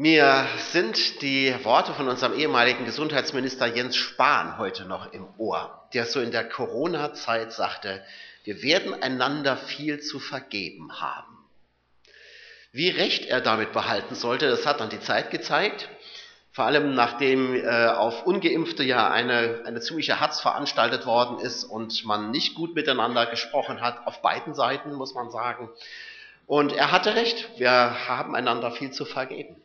[0.00, 6.06] Mir sind die Worte von unserem ehemaligen Gesundheitsminister Jens Spahn heute noch im Ohr, der
[6.06, 8.04] so in der Corona-Zeit sagte,
[8.44, 11.36] wir werden einander viel zu vergeben haben.
[12.70, 15.88] Wie recht er damit behalten sollte, das hat dann die Zeit gezeigt.
[16.52, 22.04] Vor allem nachdem äh, auf Ungeimpfte ja eine, eine ziemliche Hatz veranstaltet worden ist und
[22.04, 25.68] man nicht gut miteinander gesprochen hat, auf beiden Seiten muss man sagen.
[26.46, 29.56] Und er hatte recht, wir haben einander viel zu vergeben.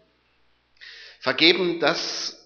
[1.23, 2.38] Vergeben, das,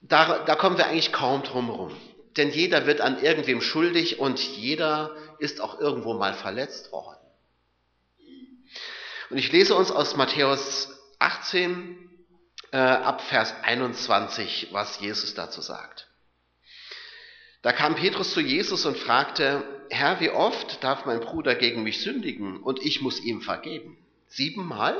[0.00, 1.96] da, da kommen wir eigentlich kaum drum herum.
[2.36, 7.20] Denn jeder wird an irgendwem schuldig und jeder ist auch irgendwo mal verletzt worden.
[9.30, 10.88] Und ich lese uns aus Matthäus
[11.20, 11.96] 18
[12.72, 16.08] äh, ab Vers 21, was Jesus dazu sagt.
[17.62, 22.02] Da kam Petrus zu Jesus und fragte, Herr, wie oft darf mein Bruder gegen mich
[22.02, 24.04] sündigen und ich muss ihm vergeben?
[24.26, 24.96] Siebenmal?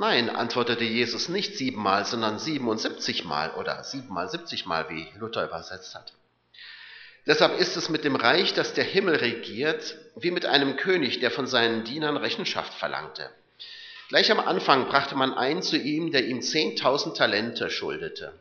[0.00, 5.94] Nein, antwortete Jesus nicht siebenmal, sondern 77 Mal oder siebenmal 70 Mal, wie Luther übersetzt
[5.94, 6.14] hat.
[7.26, 11.30] Deshalb ist es mit dem Reich, das der Himmel regiert, wie mit einem König, der
[11.30, 13.28] von seinen Dienern Rechenschaft verlangte.
[14.08, 18.32] Gleich am Anfang brachte man einen zu ihm, der ihm 10.000 Talente schuldete.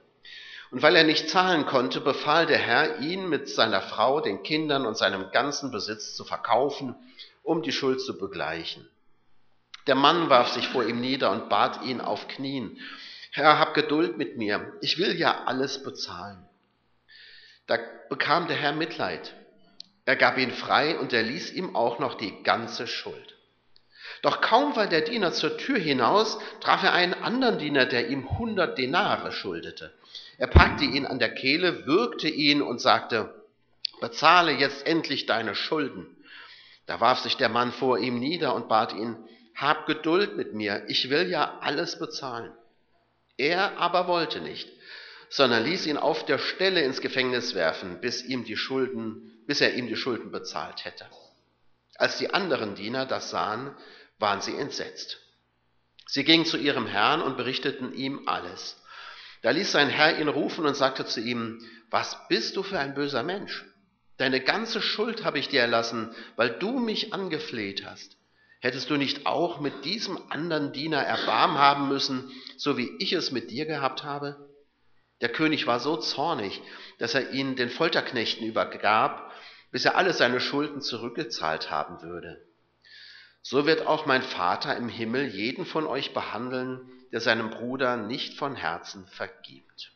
[0.71, 4.85] Und weil er nicht zahlen konnte, befahl der Herr, ihn mit seiner Frau, den Kindern
[4.85, 6.95] und seinem ganzen Besitz zu verkaufen,
[7.43, 8.87] um die Schuld zu begleichen.
[9.89, 12.77] Der Mann warf sich vor ihm nieder und bat ihn auf Knien,
[13.31, 16.47] Herr, hab Geduld mit mir, ich will ja alles bezahlen.
[17.65, 19.33] Da bekam der Herr Mitleid.
[20.05, 23.35] Er gab ihn frei und er ließ ihm auch noch die ganze Schuld.
[24.21, 28.37] Doch kaum war der Diener zur Tür hinaus, traf er einen anderen Diener, der ihm
[28.37, 29.91] hundert Denare schuldete.
[30.37, 33.33] Er packte ihn an der Kehle, würgte ihn und sagte,
[34.01, 36.05] bezahle jetzt endlich deine Schulden.
[36.85, 39.17] Da warf sich der Mann vor ihm nieder und bat ihn,
[39.55, 42.51] hab Geduld mit mir, ich will ja alles bezahlen.
[43.37, 44.69] Er aber wollte nicht,
[45.29, 49.75] sondern ließ ihn auf der Stelle ins Gefängnis werfen, bis, ihm die Schulden, bis er
[49.75, 51.05] ihm die Schulden bezahlt hätte.
[51.95, 53.75] Als die anderen Diener das sahen,
[54.17, 55.19] waren sie entsetzt.
[56.07, 58.81] Sie gingen zu ihrem Herrn und berichteten ihm alles.
[59.41, 62.95] Da ließ sein Herr ihn rufen und sagte zu ihm, was bist du für ein
[62.95, 63.65] böser Mensch?
[64.17, 68.17] Deine ganze Schuld habe ich dir erlassen, weil du mich angefleht hast.
[68.59, 73.31] Hättest du nicht auch mit diesem anderen Diener Erbarm haben müssen, so wie ich es
[73.31, 74.49] mit dir gehabt habe?
[75.21, 76.61] Der König war so zornig,
[76.97, 79.31] dass er ihn den Folterknechten übergab,
[79.71, 82.45] bis er alle seine Schulden zurückgezahlt haben würde.
[83.41, 88.37] So wird auch mein Vater im Himmel jeden von euch behandeln, der seinem Bruder nicht
[88.37, 89.93] von Herzen vergibt.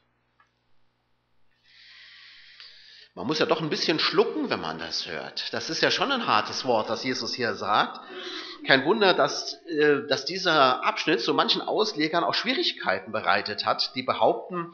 [3.16, 5.54] Man muss ja doch ein bisschen schlucken, wenn man das hört.
[5.54, 8.00] Das ist ja schon ein hartes Wort, das Jesus hier sagt.
[8.66, 14.04] Kein Wunder, dass, äh, dass dieser Abschnitt so manchen Auslegern auch Schwierigkeiten bereitet hat, die
[14.04, 14.74] behaupten,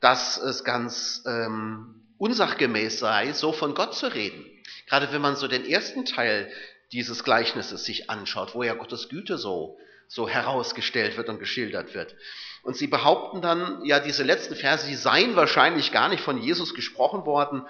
[0.00, 4.44] dass es ganz ähm, unsachgemäß sei, so von Gott zu reden.
[4.86, 6.50] Gerade wenn man so den ersten Teil
[6.92, 12.14] dieses Gleichnisses sich anschaut, wo ja Gottes Güte so, so herausgestellt wird und geschildert wird.
[12.62, 16.74] Und sie behaupten dann, ja, diese letzten Verse, die seien wahrscheinlich gar nicht von Jesus
[16.74, 17.66] gesprochen worden.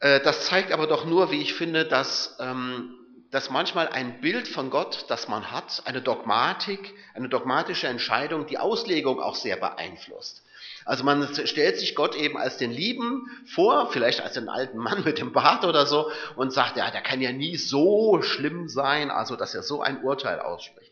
[0.00, 2.99] Äh, das zeigt aber doch nur, wie ich finde, dass ähm,
[3.30, 8.58] dass manchmal ein Bild von Gott, das man hat, eine Dogmatik, eine dogmatische Entscheidung, die
[8.58, 10.42] Auslegung auch sehr beeinflusst.
[10.84, 15.04] Also man stellt sich Gott eben als den Lieben vor, vielleicht als den alten Mann
[15.04, 19.10] mit dem Bart oder so, und sagt, ja, der kann ja nie so schlimm sein,
[19.10, 20.90] also dass er so ein Urteil ausspricht.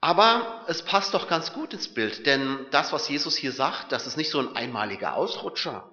[0.00, 4.08] Aber es passt doch ganz gut ins Bild, denn das, was Jesus hier sagt, das
[4.08, 5.88] ist nicht so ein einmaliger Ausrutscher,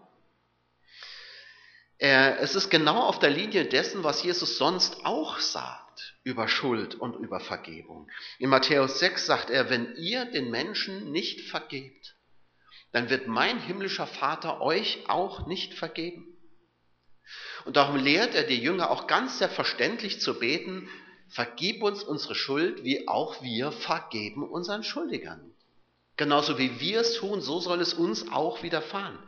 [2.00, 7.16] es ist genau auf der Linie dessen, was Jesus sonst auch sagt über Schuld und
[7.18, 8.10] über Vergebung.
[8.38, 12.16] In Matthäus 6 sagt er, wenn ihr den Menschen nicht vergebt,
[12.94, 16.38] dann wird mein himmlischer Vater euch auch nicht vergeben.
[17.66, 20.90] Und darum lehrt er die Jünger auch ganz selbstverständlich zu beten,
[21.28, 25.54] vergib uns unsere Schuld, wie auch wir vergeben unseren Schuldigern.
[26.18, 29.20] Genauso wie wir es tun, so soll es uns auch widerfahren.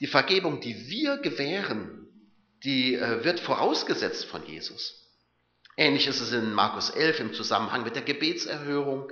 [0.00, 2.08] Die Vergebung, die wir gewähren,
[2.64, 5.00] die äh, wird vorausgesetzt von Jesus.
[5.76, 9.10] Ähnlich ist es in Markus 11 im Zusammenhang mit der Gebetserhörung.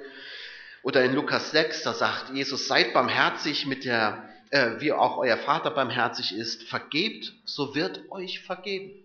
[0.82, 5.36] Oder in Lukas 6, da sagt Jesus, seid barmherzig mit der, äh, wie auch euer
[5.38, 9.04] Vater barmherzig ist, vergebt, so wird euch vergeben.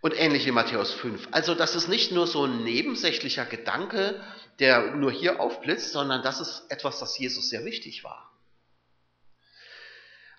[0.00, 1.28] Und ähnlich in Matthäus 5.
[1.30, 4.22] Also das ist nicht nur so ein nebensächlicher Gedanke,
[4.58, 8.33] der nur hier aufblitzt, sondern das ist etwas, das Jesus sehr wichtig war.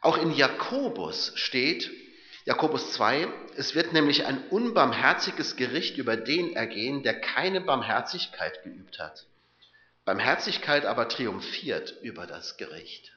[0.06, 1.90] Auch in Jakobus steht,
[2.46, 9.00] Jakobus 2, es wird nämlich ein unbarmherziges Gericht über den ergehen, der keine Barmherzigkeit geübt
[9.00, 9.26] hat.
[10.06, 13.14] Barmherzigkeit aber triumphiert über das Gericht.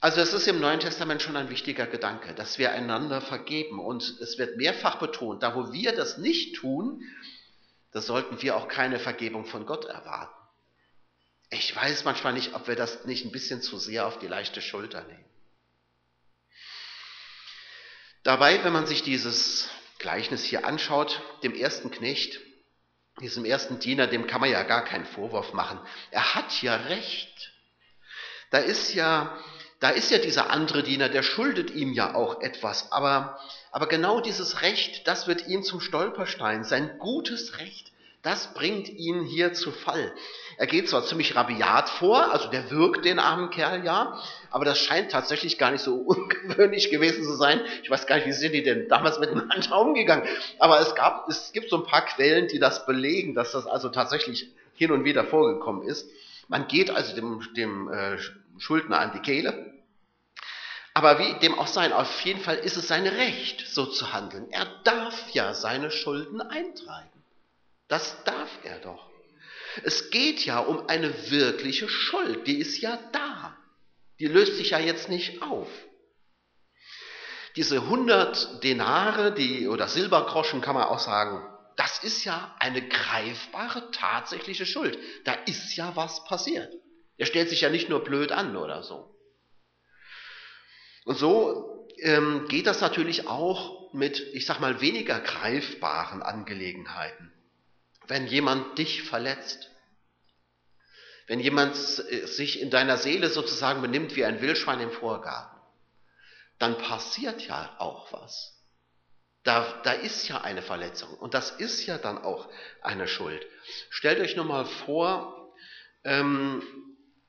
[0.00, 3.80] Also es ist im Neuen Testament schon ein wichtiger Gedanke, dass wir einander vergeben.
[3.80, 7.02] Und es wird mehrfach betont, da wo wir das nicht tun,
[7.92, 10.35] da sollten wir auch keine Vergebung von Gott erwarten.
[11.50, 14.60] Ich weiß manchmal nicht, ob wir das nicht ein bisschen zu sehr auf die leichte
[14.60, 15.24] Schulter nehmen.
[18.24, 22.40] Dabei, wenn man sich dieses Gleichnis hier anschaut, dem ersten Knecht,
[23.20, 25.80] diesem ersten Diener, dem kann man ja gar keinen Vorwurf machen.
[26.10, 27.52] Er hat ja recht.
[28.50, 29.38] Da ist ja,
[29.80, 32.90] da ist ja dieser andere Diener, der schuldet ihm ja auch etwas.
[32.92, 33.38] Aber,
[33.70, 36.64] aber genau dieses Recht, das wird ihm zum Stolperstein.
[36.64, 37.92] Sein gutes Recht,
[38.26, 40.12] das bringt ihn hier zu Fall.
[40.56, 44.20] Er geht zwar ziemlich rabiat vor, also der wirkt den armen Kerl ja,
[44.50, 47.60] aber das scheint tatsächlich gar nicht so ungewöhnlich gewesen zu sein.
[47.84, 50.26] Ich weiß gar nicht, wie sind die denn damals miteinander umgegangen?
[50.58, 53.90] Aber es gab, es gibt so ein paar Quellen, die das belegen, dass das also
[53.90, 56.10] tatsächlich hin und wieder vorgekommen ist.
[56.48, 58.18] Man geht also dem, dem äh,
[58.58, 59.72] Schuldner an die Kehle.
[60.94, 64.48] Aber wie dem auch sein, auf jeden Fall ist es sein Recht, so zu handeln.
[64.50, 67.15] Er darf ja seine Schulden eintreiben.
[67.88, 69.10] Das darf er doch.
[69.84, 73.56] Es geht ja um eine wirkliche Schuld, die ist ja da.
[74.18, 75.68] Die löst sich ja jetzt nicht auf.
[77.56, 81.46] Diese 100 Denare, die, oder Silbergroschen kann man auch sagen,
[81.76, 84.98] das ist ja eine greifbare, tatsächliche Schuld.
[85.24, 86.72] Da ist ja was passiert.
[87.18, 89.14] Er stellt sich ja nicht nur blöd an oder so.
[91.04, 97.32] Und so ähm, geht das natürlich auch mit, ich sag mal, weniger greifbaren Angelegenheiten
[98.08, 99.70] wenn jemand dich verletzt,
[101.26, 105.60] wenn jemand sich in deiner Seele sozusagen benimmt wie ein Wildschwein im Vorgarten,
[106.58, 108.52] dann passiert ja auch was.
[109.42, 112.48] Da, da ist ja eine Verletzung und das ist ja dann auch
[112.80, 113.44] eine Schuld.
[113.90, 115.52] Stellt euch nur mal vor,
[116.04, 116.62] ähm,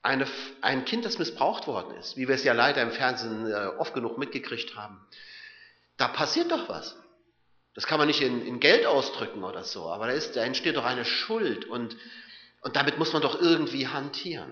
[0.02, 0.26] eine,
[0.62, 3.94] ein Kind, das missbraucht worden ist, wie wir es ja leider im Fernsehen äh, oft
[3.94, 5.06] genug mitgekriegt haben.
[5.98, 6.96] Da passiert doch was.
[7.78, 10.76] Das kann man nicht in, in Geld ausdrücken oder so, aber da, ist, da entsteht
[10.76, 11.96] doch eine Schuld und,
[12.62, 14.52] und damit muss man doch irgendwie hantieren.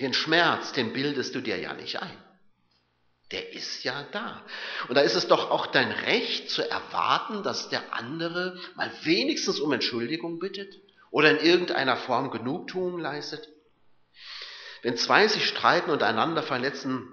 [0.00, 2.16] Den Schmerz, den bildest du dir ja nicht ein.
[3.32, 4.42] Der ist ja da.
[4.88, 9.60] Und da ist es doch auch dein Recht zu erwarten, dass der andere mal wenigstens
[9.60, 10.74] um Entschuldigung bittet
[11.10, 13.46] oder in irgendeiner Form Genugtuung leistet.
[14.80, 17.06] Wenn zwei sich streiten und einander verletzen,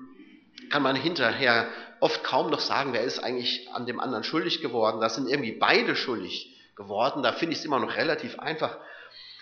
[0.69, 1.69] kann man hinterher
[2.05, 5.01] oft kaum noch sagen, wer ist eigentlich an dem anderen schuldig geworden.
[5.01, 7.23] Da sind irgendwie beide schuldig geworden.
[7.23, 8.77] Da finde ich es immer noch relativ einfach.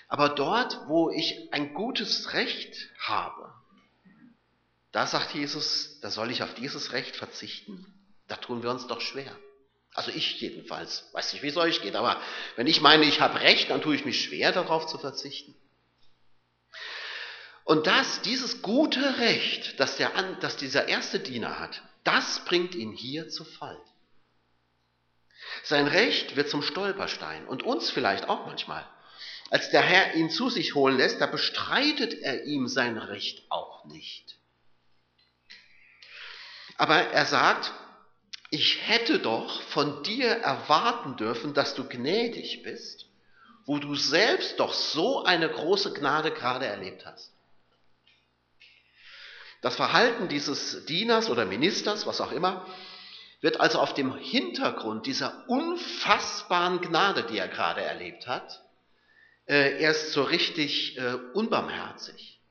[0.07, 3.53] Aber dort, wo ich ein gutes Recht habe,
[4.93, 7.85] da sagt Jesus, da soll ich auf dieses Recht verzichten.
[8.29, 9.35] Da tun wir uns doch schwer.
[9.93, 11.09] Also ich jedenfalls.
[11.11, 12.21] Weiß nicht, wie es euch geht, aber
[12.55, 15.53] wenn ich meine, ich habe Recht, dann tue ich mich schwer, darauf zu verzichten.
[17.65, 22.91] Und das, dieses gute Recht, das, der, das dieser erste Diener hat, das bringt ihn
[22.91, 23.79] hier zu Fall.
[25.63, 28.87] Sein Recht wird zum Stolperstein und uns vielleicht auch manchmal.
[29.49, 33.85] Als der Herr ihn zu sich holen lässt, da bestreitet er ihm sein Recht auch
[33.85, 34.37] nicht.
[36.77, 37.71] Aber er sagt,
[38.49, 43.07] ich hätte doch von dir erwarten dürfen, dass du gnädig bist,
[43.65, 47.32] wo du selbst doch so eine große Gnade gerade erlebt hast.
[49.63, 52.67] Das Verhalten dieses Dieners oder Ministers, was auch immer,
[53.39, 58.61] wird also auf dem Hintergrund dieser unfassbaren Gnade, die er gerade erlebt hat,
[59.47, 62.41] äh, erst so richtig äh, unbarmherzig.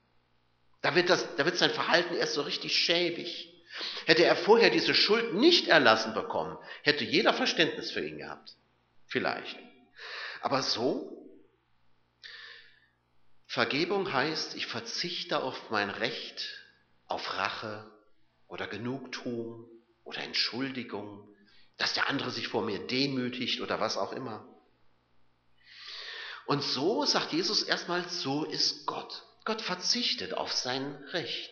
[0.80, 3.62] Da wird, das, da wird sein Verhalten erst so richtig schäbig.
[4.06, 8.54] Hätte er vorher diese Schuld nicht erlassen bekommen, hätte jeder Verständnis für ihn gehabt.
[9.06, 9.58] Vielleicht.
[10.40, 11.28] Aber so?
[13.46, 16.61] Vergebung heißt, ich verzichte auf mein Recht,
[17.12, 17.90] auf Rache
[18.48, 19.68] oder Genugtuung
[20.04, 21.28] oder Entschuldigung,
[21.76, 24.48] dass der andere sich vor mir demütigt oder was auch immer.
[26.46, 29.22] Und so sagt Jesus erstmal, so ist Gott.
[29.44, 31.50] Gott verzichtet auf sein Recht,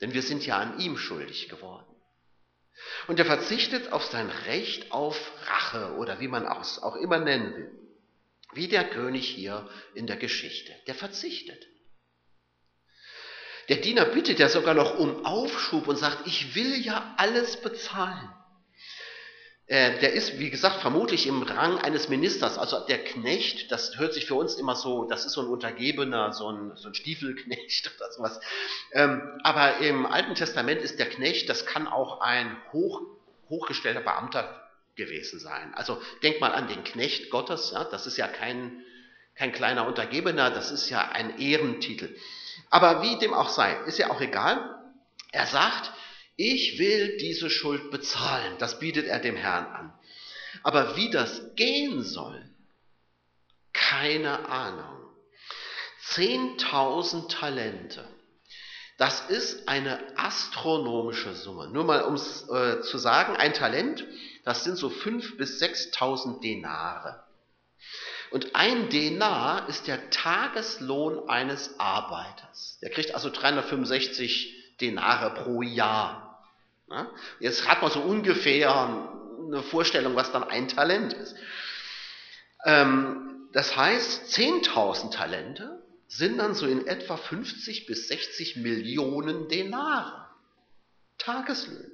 [0.00, 1.86] denn wir sind ja an ihm schuldig geworden.
[3.06, 5.16] Und er verzichtet auf sein Recht auf
[5.46, 7.70] Rache oder wie man es auch immer nennen will.
[8.52, 10.72] Wie der König hier in der Geschichte.
[10.86, 11.66] Der verzichtet.
[13.68, 18.30] Der Diener bittet ja sogar noch um Aufschub und sagt, ich will ja alles bezahlen.
[19.68, 22.58] äh, der ist, wie gesagt, vermutlich im Rang eines Ministers.
[22.58, 26.32] Also der Knecht, das hört sich für uns immer so, das ist so ein Untergebener,
[26.32, 28.40] so ein, so ein Stiefelknecht oder sowas.
[28.92, 33.02] Ähm, aber im Alten Testament ist der Knecht, das kann auch ein hoch,
[33.50, 34.62] hochgestellter Beamter
[34.96, 35.74] gewesen sein.
[35.74, 38.84] Also denk mal an den Knecht Gottes, ja, das ist ja kein,
[39.36, 42.14] kein kleiner Untergebener, das ist ja ein Ehrentitel.
[42.70, 44.76] Aber wie dem auch sei, ist ja auch egal.
[45.32, 45.92] Er sagt,
[46.36, 48.56] ich will diese Schuld bezahlen.
[48.58, 49.98] Das bietet er dem Herrn an.
[50.62, 52.42] Aber wie das gehen soll,
[53.72, 54.96] keine Ahnung.
[56.00, 58.06] Zehntausend Talente.
[58.98, 61.68] Das ist eine astronomische Summe.
[61.68, 64.06] Nur mal um es äh, zu sagen, ein Talent,
[64.44, 67.25] das sind so fünf bis sechstausend Denare.
[68.30, 72.78] Und ein Denar ist der Tageslohn eines Arbeiters.
[72.82, 76.44] Der kriegt also 365 Denare pro Jahr.
[77.40, 78.70] Jetzt hat man so ungefähr
[79.46, 81.34] eine Vorstellung, was dann ein Talent ist.
[82.64, 90.26] Ähm, das heißt, 10.000 Talente sind dann so in etwa 50 bis 60 Millionen Denare.
[91.18, 91.90] Tageslöhne.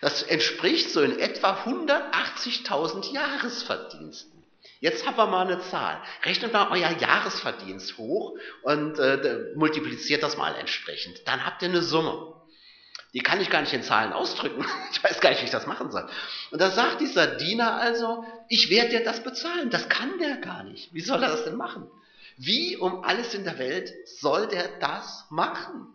[0.00, 4.35] Das entspricht so in etwa 180.000 Jahresverdiensten.
[4.80, 6.02] Jetzt haben wir mal eine Zahl.
[6.24, 11.26] Rechnet mal euer Jahresverdienst hoch und äh, multipliziert das mal entsprechend.
[11.26, 12.34] Dann habt ihr eine Summe.
[13.14, 14.64] Die kann ich gar nicht in Zahlen ausdrücken.
[14.92, 16.08] Ich weiß gar nicht, wie ich das machen soll.
[16.50, 19.70] Und da sagt dieser Diener also, ich werde dir das bezahlen.
[19.70, 20.92] Das kann der gar nicht.
[20.92, 21.90] Wie soll er das denn machen?
[22.36, 25.86] Wie um alles in der Welt soll der das machen?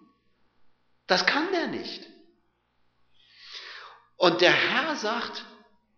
[1.07, 2.07] Das kann der nicht.
[4.17, 5.45] Und der Herr sagt,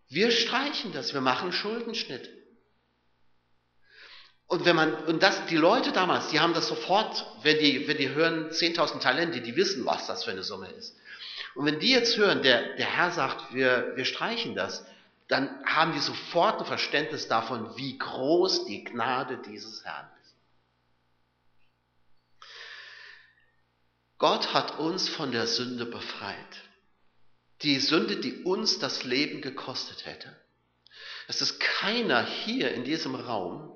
[0.08, 2.28] wir streichen das, wir machen Schuldenschnitt.
[4.46, 7.96] Und wenn man, und das, die Leute damals, die haben das sofort, wenn die, wenn
[7.96, 10.96] die hören 10.000 Talente, die wissen, was das für eine Summe ist.
[11.54, 14.84] Und wenn die jetzt hören, der, der Herr sagt, wir, wir streichen das,
[15.28, 20.34] dann haben die sofort ein Verständnis davon, wie groß die Gnade dieses Herrn ist.
[24.18, 26.36] Gott hat uns von der Sünde befreit.
[27.62, 30.36] Die Sünde, die uns das Leben gekostet hätte.
[31.26, 33.73] Es ist keiner hier in diesem Raum,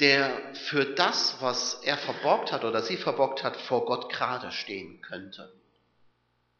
[0.00, 5.00] der für das, was er verborgt hat oder sie verborgt hat, vor Gott gerade stehen
[5.02, 5.52] könnte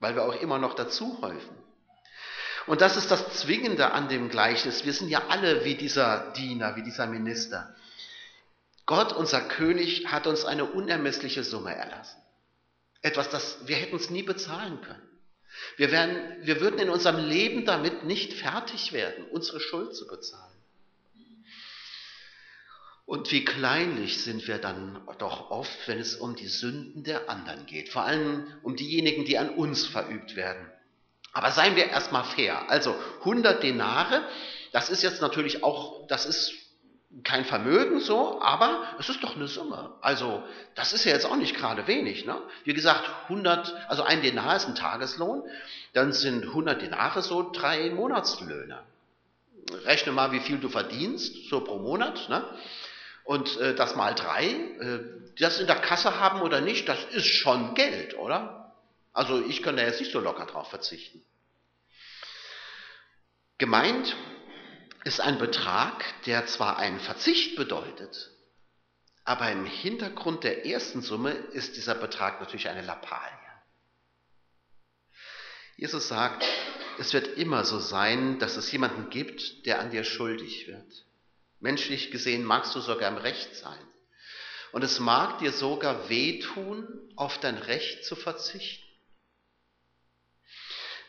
[0.00, 1.57] weil wir auch immer noch dazu häufen.
[2.66, 4.85] Und das ist das Zwingende an dem Gleichnis.
[4.85, 7.75] Wir sind ja alle wie dieser Diener, wie dieser Minister.
[8.87, 12.21] Gott, unser König, hat uns eine unermessliche Summe erlassen.
[13.02, 15.02] Etwas, das wir hätten es nie bezahlen können.
[15.76, 20.55] Wir, werden, wir würden in unserem Leben damit nicht fertig werden, unsere Schuld zu bezahlen.
[23.06, 27.64] Und wie kleinlich sind wir dann doch oft, wenn es um die Sünden der anderen
[27.66, 30.66] geht, vor allem um diejenigen, die an uns verübt werden.
[31.32, 32.68] Aber seien wir erstmal fair.
[32.68, 34.25] Also 100 Denare,
[34.72, 36.52] das ist jetzt natürlich auch, das ist
[37.22, 39.94] kein Vermögen so, aber es ist doch eine Summe.
[40.00, 40.42] Also
[40.75, 42.26] das ist ja jetzt auch nicht gerade wenig.
[42.26, 42.40] Ne?
[42.64, 45.44] Wie gesagt, 100, also ein Denar ist ein Tageslohn,
[45.92, 48.82] dann sind 100 Denare so drei Monatslöhne.
[49.84, 52.28] Rechne mal, wie viel du verdienst, so pro Monat.
[52.28, 52.44] Ne?
[53.26, 55.00] Und äh, das mal drei, äh,
[55.38, 58.73] das in der Kasse haben oder nicht, das ist schon Geld, oder?
[59.12, 61.23] Also ich könnte jetzt nicht so locker drauf verzichten.
[63.59, 64.16] Gemeint
[65.04, 68.30] ist ein Betrag, der zwar einen Verzicht bedeutet,
[69.25, 73.38] aber im Hintergrund der ersten Summe ist dieser Betrag natürlich eine Lappalie.
[75.76, 76.45] Jesus sagt,
[76.99, 81.06] es wird immer so sein, dass es jemanden gibt, der an dir schuldig wird.
[81.60, 83.78] Menschlich gesehen magst du sogar im Recht sein.
[84.72, 88.84] Und es mag dir sogar wehtun, auf dein Recht zu verzichten.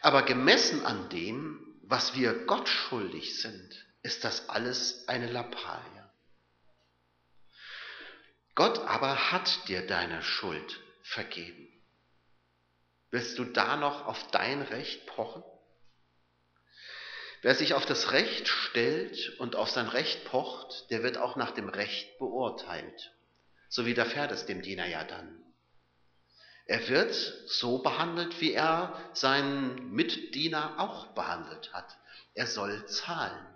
[0.02, 6.10] Aber gemessen an dem, was wir Gott schuldig sind, ist das alles eine Lappalie.
[8.56, 11.68] Gott aber hat dir deine Schuld vergeben.
[13.12, 15.44] Willst du da noch auf dein Recht pochen?
[17.42, 21.52] Wer sich auf das Recht stellt und auf sein Recht pocht, der wird auch nach
[21.52, 23.14] dem Recht beurteilt.
[23.70, 25.44] So widerfährt es dem Diener ja dann.
[26.66, 27.14] Er wird
[27.48, 31.98] so behandelt, wie er seinen Mitdiener auch behandelt hat.
[32.34, 33.48] Er soll zahlen.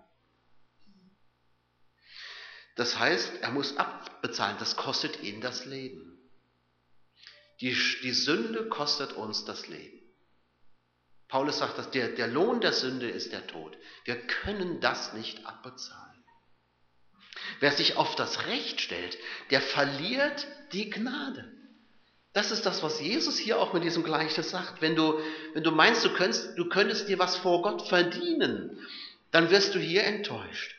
[2.75, 4.57] Das heißt, er muss abbezahlen.
[4.59, 6.17] Das kostet ihn das Leben.
[7.59, 10.00] Die, die Sünde kostet uns das Leben.
[11.31, 13.77] Paulus sagt, dass der, der Lohn der Sünde ist der Tod.
[14.03, 16.23] Wir können das nicht abbezahlen.
[17.61, 19.17] Wer sich auf das Recht stellt,
[19.49, 21.49] der verliert die Gnade.
[22.33, 24.81] Das ist das, was Jesus hier auch mit diesem Gleichnis sagt.
[24.81, 25.19] Wenn du,
[25.53, 28.85] wenn du meinst, du könntest, du könntest dir was vor Gott verdienen,
[29.31, 30.75] dann wirst du hier enttäuscht.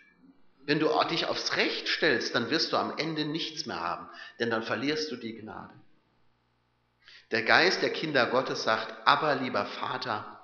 [0.66, 4.06] Wenn du dich aufs Recht stellst, dann wirst du am Ende nichts mehr haben,
[4.38, 5.72] denn dann verlierst du die Gnade.
[7.30, 10.41] Der Geist der Kinder Gottes sagt, aber lieber Vater,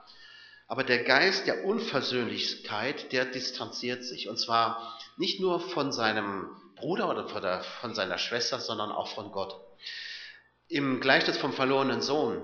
[0.68, 4.28] aber der Geist der Unversöhnlichkeit, der distanziert sich.
[4.28, 9.08] Und zwar nicht nur von seinem Bruder oder von, der, von seiner Schwester, sondern auch
[9.08, 9.58] von Gott.
[10.68, 12.42] Im Gleichnis vom verlorenen Sohn,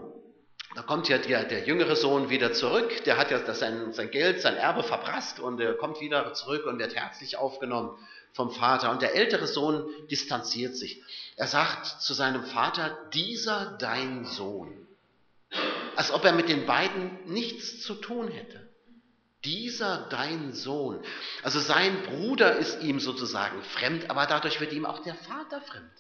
[0.75, 4.41] da kommt ja der, der jüngere Sohn wieder zurück, der hat ja sein, sein Geld,
[4.41, 7.97] sein Erbe verprasst und er kommt wieder zurück und wird herzlich aufgenommen
[8.33, 8.91] vom Vater.
[8.91, 11.03] Und der ältere Sohn distanziert sich.
[11.37, 14.87] Er sagt zu seinem Vater, dieser dein Sohn.
[15.97, 18.69] Als ob er mit den beiden nichts zu tun hätte.
[19.45, 21.05] Dieser dein Sohn.
[21.43, 25.93] Also sein Bruder ist ihm sozusagen fremd, aber dadurch wird ihm auch der Vater fremd.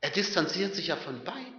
[0.00, 1.58] Er distanziert sich ja von beiden.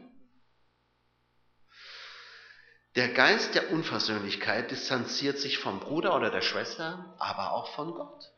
[2.95, 8.31] Der Geist der Unversöhnlichkeit distanziert sich vom Bruder oder der Schwester, aber auch von Gott.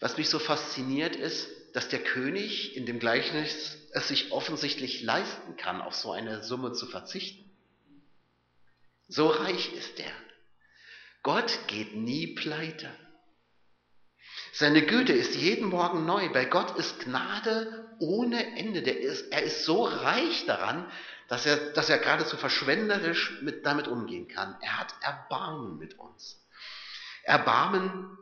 [0.00, 5.56] Was mich so fasziniert ist, dass der König in dem Gleichnis es sich offensichtlich leisten
[5.56, 7.50] kann, auf so eine Summe zu verzichten.
[9.08, 10.12] So reich ist er.
[11.22, 12.90] Gott geht nie pleite.
[14.52, 16.28] Seine Güte ist jeden Morgen neu.
[16.32, 18.80] Bei Gott ist Gnade ohne Ende.
[18.80, 20.90] Ist, er ist so reich daran,
[21.28, 24.56] dass er, dass er geradezu verschwenderisch mit, damit umgehen kann.
[24.60, 26.44] Er hat Erbarmen mit uns.
[27.22, 28.18] Erbarmen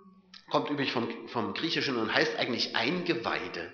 [0.51, 3.73] kommt übrigens vom, vom Griechischen und heißt eigentlich Eingeweide.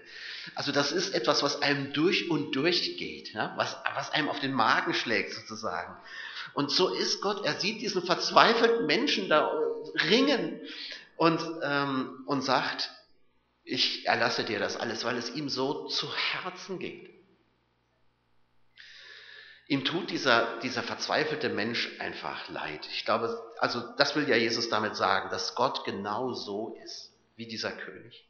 [0.54, 3.54] Also das ist etwas, was einem durch und durch geht, ja?
[3.56, 5.96] was, was einem auf den Magen schlägt sozusagen.
[6.52, 9.50] Und so ist Gott, er sieht diesen verzweifelten Menschen da
[10.10, 10.60] ringen
[11.16, 12.90] und, ähm, und sagt,
[13.64, 17.13] ich erlasse dir das alles, weil es ihm so zu Herzen geht.
[19.66, 22.86] Ihm tut dieser, dieser verzweifelte Mensch einfach leid.
[22.92, 27.46] Ich glaube, also das will ja Jesus damit sagen, dass Gott genau so ist wie
[27.46, 28.28] dieser König.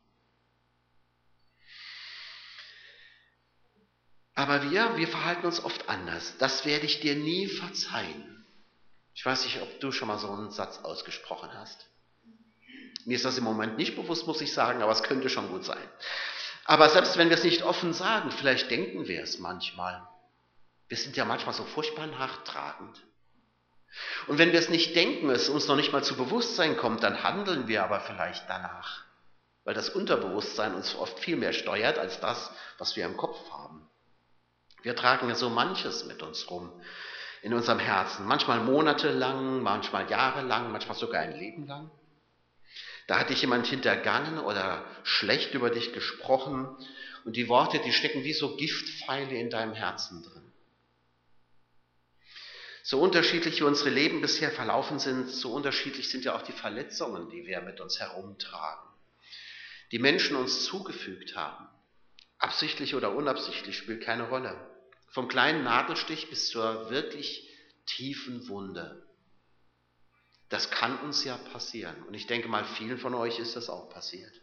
[4.36, 6.36] Aber wir, wir verhalten uns oft anders.
[6.38, 8.46] Das werde ich dir nie verzeihen.
[9.14, 11.88] Ich weiß nicht, ob du schon mal so einen Satz ausgesprochen hast.
[13.04, 15.64] Mir ist das im Moment nicht bewusst, muss ich sagen, aber es könnte schon gut
[15.64, 15.88] sein.
[16.64, 20.08] Aber selbst wenn wir es nicht offen sagen, vielleicht denken wir es manchmal.
[20.88, 23.02] Wir sind ja manchmal so furchtbar nachtragend.
[24.26, 27.22] Und wenn wir es nicht denken, es uns noch nicht mal zu Bewusstsein kommt, dann
[27.22, 29.04] handeln wir aber vielleicht danach,
[29.64, 33.88] weil das Unterbewusstsein uns oft viel mehr steuert als das, was wir im Kopf haben.
[34.82, 36.72] Wir tragen ja so manches mit uns rum
[37.42, 41.90] in unserem Herzen, manchmal monatelang, manchmal jahrelang, manchmal sogar ein Leben lang.
[43.06, 46.74] Da hat dich jemand hintergangen oder schlecht über dich gesprochen
[47.24, 50.43] und die Worte, die stecken wie so Giftpfeile in deinem Herzen drin.
[52.86, 57.30] So unterschiedlich wie unsere Leben bisher verlaufen sind, so unterschiedlich sind ja auch die Verletzungen,
[57.30, 58.90] die wir mit uns herumtragen,
[59.90, 61.66] die Menschen uns zugefügt haben.
[62.36, 64.54] Absichtlich oder unabsichtlich spielt keine Rolle.
[65.08, 67.48] Vom kleinen Nadelstich bis zur wirklich
[67.86, 69.06] tiefen Wunde.
[70.50, 72.02] Das kann uns ja passieren.
[72.02, 74.34] Und ich denke mal, vielen von euch ist das auch passiert.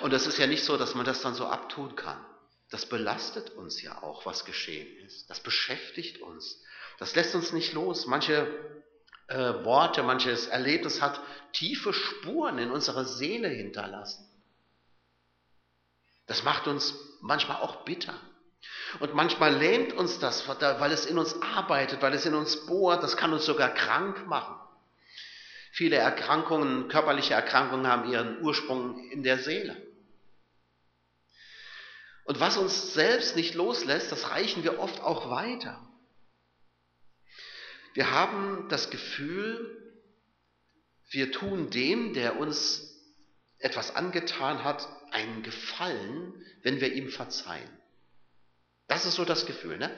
[0.00, 2.24] Und es ist ja nicht so, dass man das dann so abtun kann.
[2.70, 5.28] Das belastet uns ja auch, was geschehen ist.
[5.28, 6.62] Das beschäftigt uns.
[6.98, 8.06] Das lässt uns nicht los.
[8.06, 8.46] Manche
[9.28, 11.20] äh, Worte, manches Erlebnis hat
[11.52, 14.28] tiefe Spuren in unserer Seele hinterlassen.
[16.26, 18.14] Das macht uns manchmal auch bitter.
[19.00, 23.02] Und manchmal lähmt uns das, weil es in uns arbeitet, weil es in uns bohrt.
[23.02, 24.56] Das kann uns sogar krank machen.
[25.72, 29.76] Viele Erkrankungen, körperliche Erkrankungen haben ihren Ursprung in der Seele.
[32.24, 35.87] Und was uns selbst nicht loslässt, das reichen wir oft auch weiter.
[37.98, 39.76] Wir haben das Gefühl,
[41.10, 42.96] wir tun dem, der uns
[43.58, 46.32] etwas angetan hat, einen Gefallen,
[46.62, 47.68] wenn wir ihm verzeihen.
[48.86, 49.78] Das ist so das Gefühl.
[49.78, 49.90] Ne?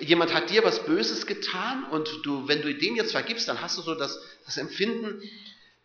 [0.00, 3.78] Jemand hat dir was Böses getan und du, wenn du dem jetzt vergibst, dann hast
[3.78, 5.22] du so das, das Empfinden,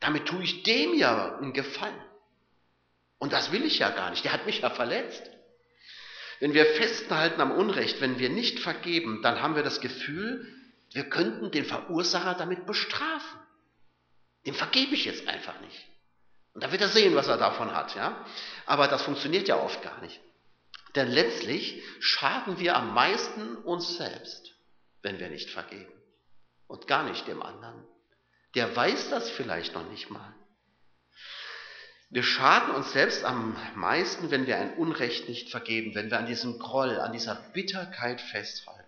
[0.01, 2.03] damit tue ich dem ja einen Gefallen.
[3.17, 4.25] Und das will ich ja gar nicht.
[4.25, 5.23] Der hat mich ja verletzt.
[6.41, 10.57] Wenn wir festhalten am Unrecht, wenn wir nicht vergeben, dann haben wir das Gefühl,
[10.93, 13.39] wir könnten den Verursacher damit bestrafen.
[14.45, 15.88] Dem vergebe ich jetzt einfach nicht.
[16.54, 17.95] Und da wird er sehen, was er davon hat.
[17.95, 18.25] Ja?
[18.65, 20.19] Aber das funktioniert ja oft gar nicht.
[20.95, 24.54] Denn letztlich schaden wir am meisten uns selbst,
[25.01, 25.93] wenn wir nicht vergeben.
[26.67, 27.86] Und gar nicht dem anderen.
[28.56, 30.36] Der weiß das vielleicht noch nicht mal.
[32.10, 36.25] Wir schaden uns selbst am meisten, wenn wir ein Unrecht nicht vergeben, wenn wir an
[36.25, 38.81] diesem Groll, an dieser Bitterkeit festhalten.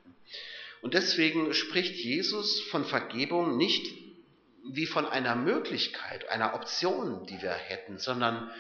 [0.84, 3.90] Und deswegen spricht Jesus von Vergebung nicht
[4.70, 8.52] wie von einer Möglichkeit, einer Option, die wir hätten, sondern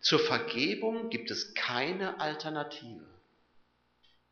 [0.00, 3.06] zur Vergebung gibt es keine Alternative.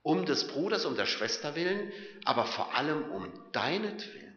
[0.03, 1.91] Um des Bruders, um der Schwester willen,
[2.27, 4.37] aber vor allem um deinetwillen.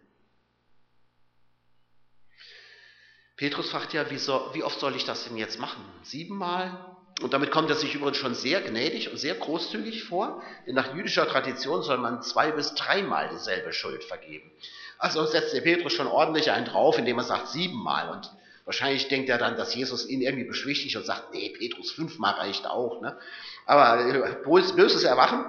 [3.35, 5.83] Petrus fragt ja, wie, so, wie oft soll ich das denn jetzt machen?
[6.03, 6.92] Siebenmal?
[7.21, 10.95] Und damit kommt er sich übrigens schon sehr gnädig und sehr großzügig vor, denn nach
[10.95, 14.51] jüdischer Tradition soll man zwei bis dreimal dieselbe Schuld vergeben.
[14.97, 18.09] Also setzt der Petrus schon ordentlich einen drauf, indem er sagt siebenmal.
[18.09, 18.31] Und
[18.65, 22.65] wahrscheinlich denkt er dann, dass Jesus ihn irgendwie beschwichtigt und sagt, nee, Petrus, fünfmal reicht
[22.65, 23.01] auch.
[23.01, 23.17] Ne?
[23.65, 25.45] Aber äh, böses Erwachen.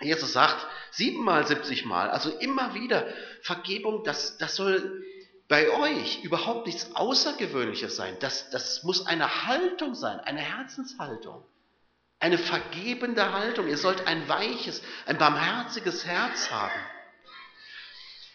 [0.00, 3.06] Jesus sagt siebenmal, siebzigmal, also immer wieder
[3.40, 5.05] Vergebung, das, das soll
[5.48, 8.16] bei euch überhaupt nichts Außergewöhnliches sein.
[8.20, 11.44] Das, das muss eine Haltung sein, eine Herzenshaltung.
[12.18, 13.68] Eine vergebende Haltung.
[13.68, 16.80] Ihr sollt ein weiches, ein barmherziges Herz haben.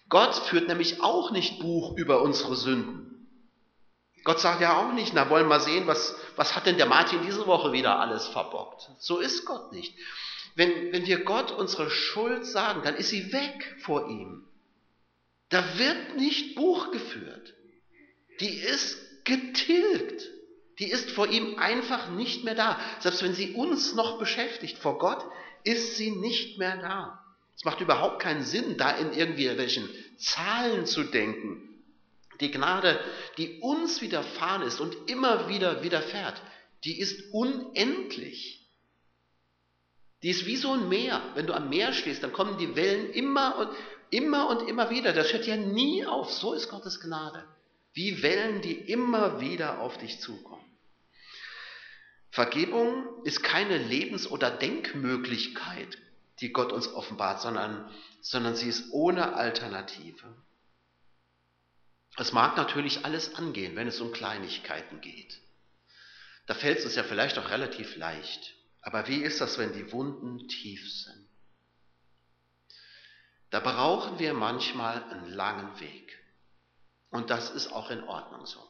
[0.08, 3.08] Gott führt nämlich auch nicht Buch über unsere Sünden.
[4.24, 7.24] Gott sagt ja auch nicht, na wollen wir sehen, was, was hat denn der Martin
[7.24, 8.90] diese Woche wieder alles verbockt.
[9.00, 9.98] So ist Gott nicht.
[10.56, 14.46] Wenn, wenn wir Gott unsere Schuld sagen, dann ist sie weg vor ihm.
[15.52, 17.54] Da wird nicht Buch geführt.
[18.40, 20.24] Die ist getilgt.
[20.80, 22.80] Die ist vor ihm einfach nicht mehr da.
[23.02, 25.24] Selbst wenn sie uns noch beschäftigt, vor Gott
[25.64, 27.24] ist sie nicht mehr da.
[27.56, 29.88] Es macht überhaupt keinen Sinn, da in irgendwelchen
[30.18, 31.84] Zahlen zu denken.
[32.40, 33.00] Die Gnade,
[33.38, 36.42] die uns widerfahren ist und immer wieder widerfährt,
[36.84, 38.68] die ist unendlich.
[40.24, 41.22] Die ist wie so ein Meer.
[41.36, 43.70] Wenn du am Meer stehst, dann kommen die Wellen immer und
[44.12, 45.14] immer und immer wieder.
[45.14, 46.32] Das hört ja nie auf.
[46.32, 47.44] So ist Gottes Gnade.
[47.94, 50.64] Wie Wellen, die immer wieder auf dich zukommen.
[52.30, 55.98] Vergebung ist keine Lebens- oder Denkmöglichkeit,
[56.40, 57.90] die Gott uns offenbart, sondern,
[58.22, 60.34] sondern sie ist ohne Alternative.
[62.18, 65.42] Es mag natürlich alles angehen, wenn es um Kleinigkeiten geht.
[66.48, 68.56] Da fällt es uns ja vielleicht auch relativ leicht.
[68.82, 71.21] Aber wie ist das, wenn die Wunden tief sind?
[73.52, 76.18] Da brauchen wir manchmal einen langen Weg.
[77.12, 78.66] Und das ist auch in Ordnung so.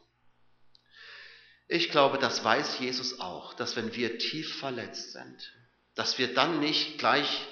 [1.68, 5.54] Ich glaube, das weiß Jesus auch, dass wenn wir tief verletzt sind,
[5.96, 7.48] dass wir dann nicht gleich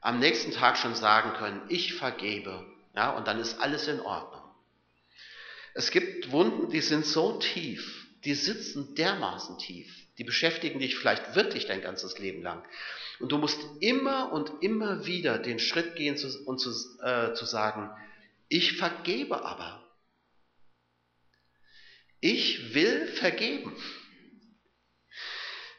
[0.00, 4.42] am nächsten Tag schon sagen können, ich vergebe, ja, und dann ist alles in Ordnung.
[5.72, 11.34] Es gibt Wunden, die sind so tief, die sitzen dermaßen tief, die beschäftigen dich vielleicht
[11.34, 12.64] wirklich dein ganzes Leben lang.
[13.18, 16.70] Und du musst immer und immer wieder den Schritt gehen und zu,
[17.02, 17.90] äh, zu sagen,
[18.48, 19.82] ich vergebe aber.
[22.20, 23.76] Ich will vergeben.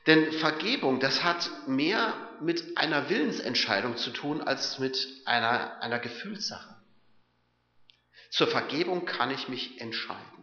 [0.05, 6.75] Denn Vergebung, das hat mehr mit einer Willensentscheidung zu tun als mit einer, einer Gefühlssache.
[8.29, 10.34] Zur Vergebung kann ich mich entscheiden.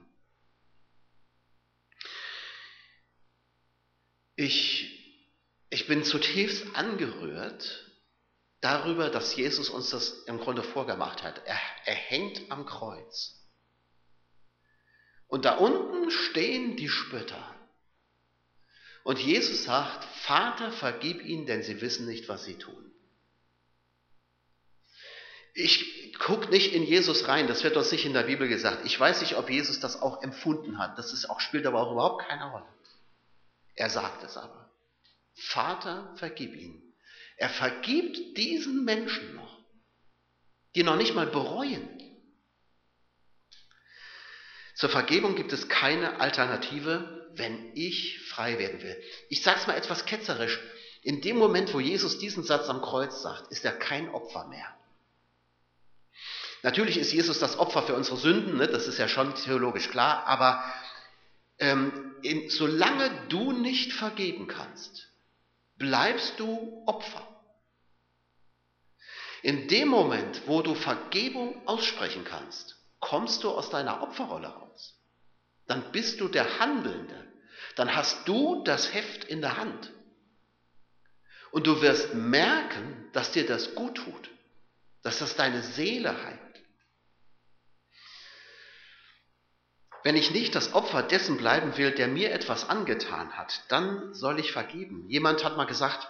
[4.42, 4.88] Ich,
[5.70, 7.92] ich bin zutiefst angerührt
[8.60, 11.42] darüber, dass Jesus uns das im Grunde vorgemacht hat.
[11.46, 13.38] Er, er hängt am Kreuz.
[15.28, 17.54] Und da unten stehen die Spötter.
[19.04, 22.92] Und Jesus sagt, Vater, vergib ihnen, denn sie wissen nicht, was sie tun.
[25.54, 28.86] Ich gucke nicht in Jesus rein, das wird uns nicht in der Bibel gesagt.
[28.86, 30.98] Ich weiß nicht, ob Jesus das auch empfunden hat.
[30.98, 32.66] Das ist auch, spielt aber auch überhaupt keine Rolle.
[33.74, 34.70] Er sagt es aber.
[35.34, 36.94] Vater, vergib ihnen.
[37.36, 39.58] Er vergibt diesen Menschen noch,
[40.74, 41.88] die noch nicht mal bereuen.
[44.74, 48.96] Zur Vergebung gibt es keine Alternative wenn ich frei werden will.
[49.28, 50.60] Ich sage es mal etwas ketzerisch.
[51.02, 54.66] In dem Moment, wo Jesus diesen Satz am Kreuz sagt, ist er kein Opfer mehr.
[56.62, 58.68] Natürlich ist Jesus das Opfer für unsere Sünden, ne?
[58.68, 60.62] das ist ja schon theologisch klar, aber
[61.58, 65.08] ähm, in, solange du nicht vergeben kannst,
[65.76, 67.26] bleibst du Opfer.
[69.42, 75.02] In dem Moment, wo du Vergebung aussprechen kannst, kommst du aus deiner Opferrolle raus
[75.72, 77.26] dann bist du der Handelnde.
[77.76, 79.90] Dann hast du das Heft in der Hand.
[81.50, 84.30] Und du wirst merken, dass dir das gut tut,
[85.02, 86.51] dass das deine Seele heilt.
[90.04, 94.40] Wenn ich nicht das Opfer dessen bleiben will, der mir etwas angetan hat, dann soll
[94.40, 95.04] ich vergeben.
[95.08, 96.08] Jemand hat mal gesagt,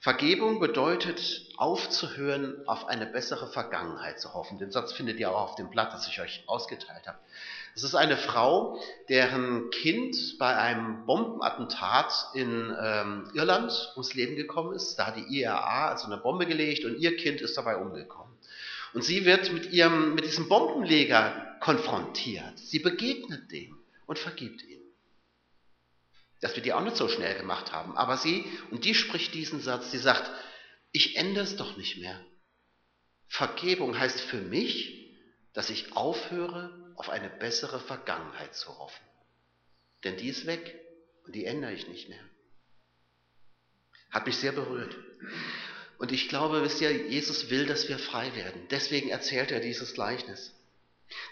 [0.00, 4.58] Vergebung bedeutet aufzuhören, auf eine bessere Vergangenheit zu hoffen.
[4.58, 7.18] Den Satz findet ihr auch auf dem Blatt, das ich euch ausgeteilt habe.
[7.74, 14.74] Es ist eine Frau, deren Kind bei einem Bombenattentat in ähm, Irland ums Leben gekommen
[14.74, 14.96] ist.
[14.96, 18.25] Da hat die IRA also eine Bombe gelegt und ihr Kind ist dabei umgekommen.
[18.96, 22.58] Und sie wird mit ihrem, mit diesem Bombenleger konfrontiert.
[22.58, 24.80] Sie begegnet dem und vergibt ihm.
[26.40, 27.94] Das wird die auch nicht so schnell gemacht haben.
[27.94, 30.30] Aber sie, und die spricht diesen Satz, sie sagt,
[30.92, 32.24] ich ändere es doch nicht mehr.
[33.28, 35.14] Vergebung heißt für mich,
[35.52, 39.04] dass ich aufhöre, auf eine bessere Vergangenheit zu hoffen.
[40.04, 40.80] Denn die ist weg
[41.26, 42.24] und die ändere ich nicht mehr.
[44.10, 44.96] Hat mich sehr berührt.
[45.98, 48.60] Und ich glaube, wisst ihr, Jesus will, dass wir frei werden.
[48.70, 50.52] Deswegen erzählt er dieses Gleichnis.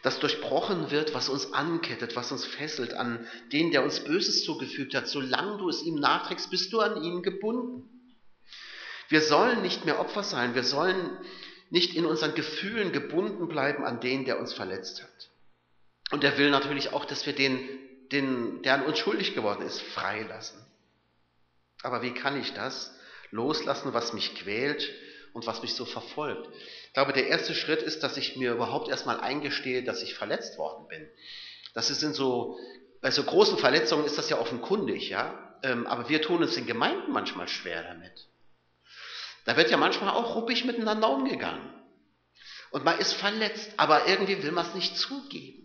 [0.02, 4.94] Dass durchbrochen wird, was uns ankettet, was uns fesselt an den, der uns Böses zugefügt
[4.94, 5.08] hat.
[5.08, 7.88] Solange du es ihm nachträgst, bist du an ihn gebunden.
[9.08, 10.54] Wir sollen nicht mehr Opfer sein.
[10.54, 11.18] Wir sollen
[11.70, 15.30] nicht in unseren Gefühlen gebunden bleiben an den, der uns verletzt hat.
[16.10, 17.58] Und er will natürlich auch, dass wir den,
[18.12, 20.64] den, der an uns schuldig geworden ist, freilassen.
[21.82, 22.94] Aber wie kann ich das?
[23.34, 24.88] Loslassen, was mich quält
[25.32, 26.48] und was mich so verfolgt.
[26.86, 30.56] Ich glaube, der erste Schritt ist, dass ich mir überhaupt erstmal eingestehe, dass ich verletzt
[30.56, 31.08] worden bin.
[31.74, 32.56] Das ist in so,
[33.00, 35.58] bei so großen Verletzungen ist das ja offenkundig, ja.
[35.64, 38.28] Ähm, aber wir tun uns in Gemeinden manchmal schwer damit.
[39.44, 41.74] Da wird ja manchmal auch ruppig miteinander umgegangen.
[42.70, 45.63] Und man ist verletzt, aber irgendwie will man es nicht zugeben.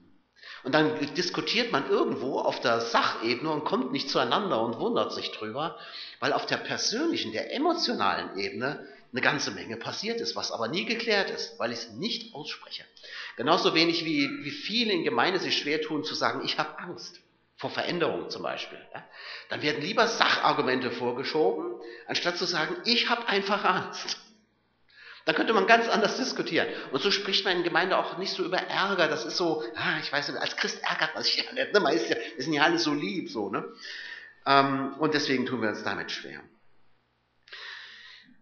[0.63, 5.31] Und dann diskutiert man irgendwo auf der Sachebene und kommt nicht zueinander und wundert sich
[5.31, 5.77] drüber,
[6.19, 10.85] weil auf der persönlichen, der emotionalen Ebene eine ganze Menge passiert ist, was aber nie
[10.85, 12.83] geklärt ist, weil ich es nicht ausspreche.
[13.37, 17.19] Genauso wenig wie, wie viele in Gemeinde sich schwer tun zu sagen, ich habe Angst
[17.55, 18.79] vor Veränderung zum Beispiel.
[18.93, 19.03] Ja?
[19.49, 24.17] Dann werden lieber Sachargumente vorgeschoben, anstatt zu sagen, ich habe einfach Angst.
[25.29, 26.67] Dann könnte man ganz anders diskutieren.
[26.91, 29.07] Und so spricht man in Gemeinde auch nicht so über Ärger.
[29.07, 31.71] Das ist so, ah, ich weiß nicht, als Christ ärgert man sich ja nicht.
[31.71, 31.79] Ne?
[31.79, 33.63] Man ist ja, wir sind ja alle so lieb, so, ne?
[34.47, 36.41] Ähm, und deswegen tun wir uns damit schwer.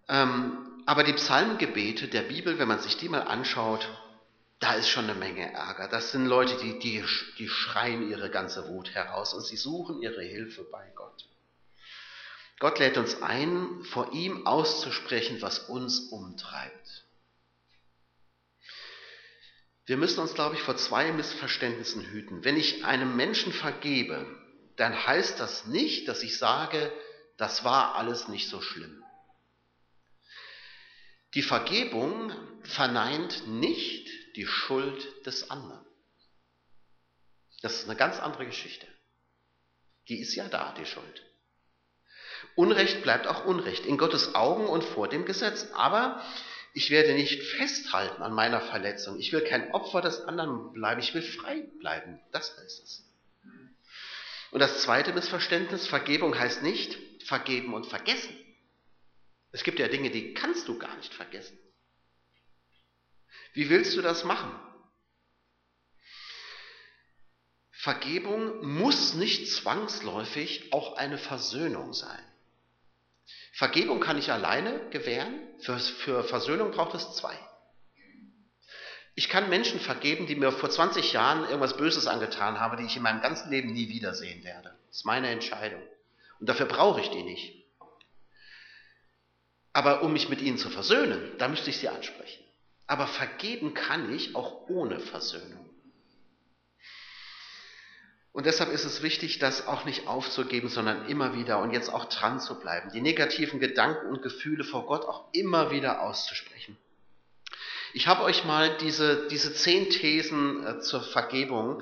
[0.08, 3.90] Ähm, aber die Psalmgebete der Bibel, wenn man sich die mal anschaut,
[4.62, 5.90] da ist schon eine Menge Ärger.
[5.90, 7.04] Das sind Leute, die, die,
[7.38, 11.26] die schreien ihre ganze Wut heraus und sie suchen ihre Hilfe bei Gott.
[12.60, 17.06] Gott lädt uns ein, vor ihm auszusprechen, was uns umtreibt.
[19.86, 22.44] Wir müssen uns, glaube ich, vor zwei Missverständnissen hüten.
[22.44, 24.26] Wenn ich einem Menschen vergebe,
[24.76, 26.92] dann heißt das nicht, dass ich sage,
[27.38, 29.04] das war alles nicht so schlimm.
[31.36, 35.86] Die Vergebung verneint nicht die Schuld des anderen.
[37.62, 38.88] Das ist eine ganz andere Geschichte.
[40.10, 41.27] Die ist ja da, die Schuld.
[42.58, 45.68] Unrecht bleibt auch Unrecht, in Gottes Augen und vor dem Gesetz.
[45.74, 46.24] Aber
[46.74, 49.20] ich werde nicht festhalten an meiner Verletzung.
[49.20, 51.00] Ich will kein Opfer des anderen bleiben.
[51.00, 52.20] Ich will frei bleiben.
[52.32, 53.04] Das heißt es.
[54.50, 58.36] Und das zweite Missverständnis, Vergebung heißt nicht vergeben und vergessen.
[59.52, 61.60] Es gibt ja Dinge, die kannst du gar nicht vergessen.
[63.54, 64.52] Wie willst du das machen?
[67.70, 72.27] Vergebung muss nicht zwangsläufig auch eine Versöhnung sein.
[73.58, 77.34] Vergebung kann ich alleine gewähren, für, für Versöhnung braucht es zwei.
[79.16, 82.96] Ich kann Menschen vergeben, die mir vor 20 Jahren irgendwas Böses angetan haben, die ich
[82.96, 84.78] in meinem ganzen Leben nie wiedersehen werde.
[84.90, 85.82] Das ist meine Entscheidung.
[86.40, 87.66] Und dafür brauche ich die nicht.
[89.74, 92.44] Aber um mich mit ihnen zu versöhnen, da müsste ich sie ansprechen.
[92.86, 95.67] Aber vergeben kann ich auch ohne Versöhnung.
[98.38, 102.06] Und deshalb ist es wichtig, das auch nicht aufzugeben, sondern immer wieder und jetzt auch
[102.06, 102.92] dran zu bleiben.
[102.94, 106.78] Die negativen Gedanken und Gefühle vor Gott auch immer wieder auszusprechen.
[107.94, 111.82] Ich habe euch mal diese, diese zehn Thesen äh, zur Vergebung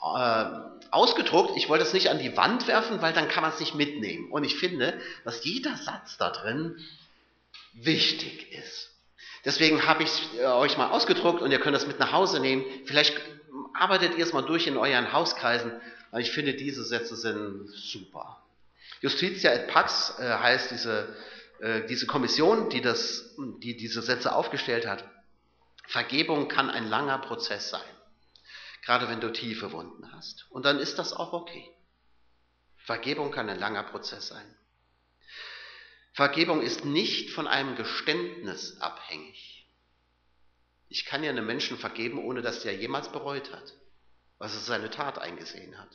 [0.00, 0.44] äh,
[0.92, 1.56] ausgedruckt.
[1.56, 4.30] Ich wollte es nicht an die Wand werfen, weil dann kann man es nicht mitnehmen.
[4.30, 6.76] Und ich finde, dass jeder Satz da drin
[7.72, 8.92] wichtig ist.
[9.44, 12.38] Deswegen habe ich es äh, euch mal ausgedruckt und ihr könnt das mit nach Hause
[12.38, 12.64] nehmen.
[12.84, 13.20] Vielleicht
[13.74, 15.72] arbeitet ihr es mal durch in euren Hauskreisen,
[16.10, 18.42] weil ich finde, diese Sätze sind super.
[19.00, 21.14] Justitia et Pax äh, heißt diese,
[21.60, 25.04] äh, diese Kommission, die, das, die diese Sätze aufgestellt hat.
[25.86, 27.80] Vergebung kann ein langer Prozess sein,
[28.84, 30.46] gerade wenn du tiefe Wunden hast.
[30.50, 31.70] Und dann ist das auch okay.
[32.76, 34.54] Vergebung kann ein langer Prozess sein.
[36.12, 39.57] Vergebung ist nicht von einem Geständnis abhängig.
[40.88, 43.74] Ich kann ja einem Menschen vergeben, ohne dass der jemals bereut hat,
[44.38, 45.90] was er seine Tat eingesehen hat.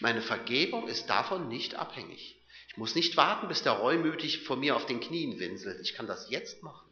[0.00, 2.36] Meine Vergebung ist davon nicht abhängig.
[2.68, 5.80] Ich muss nicht warten, bis der reumütig vor mir auf den Knien winselt.
[5.80, 6.88] Ich kann das jetzt machen.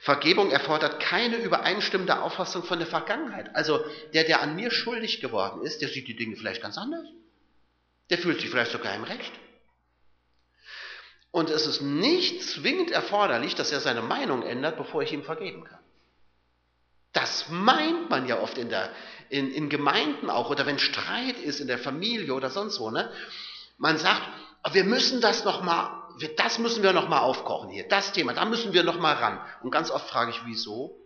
[0.00, 3.54] Vergebung erfordert keine übereinstimmende Auffassung von der Vergangenheit.
[3.54, 7.06] Also der, der an mir schuldig geworden ist, der sieht die Dinge vielleicht ganz anders.
[8.10, 9.32] Der fühlt sich vielleicht sogar im Recht.
[11.34, 15.64] Und es ist nicht zwingend erforderlich, dass er seine Meinung ändert, bevor ich ihm vergeben
[15.64, 15.80] kann.
[17.12, 18.92] Das meint man ja oft in, der,
[19.30, 22.88] in, in Gemeinden auch oder wenn Streit ist in der Familie oder sonst wo.
[22.88, 23.10] Ne?
[23.78, 24.22] Man sagt,
[24.70, 26.04] wir müssen das noch mal,
[26.36, 29.40] das müssen wir noch mal aufkochen hier, das Thema, da müssen wir noch mal ran.
[29.64, 30.96] Und ganz oft frage ich, wieso?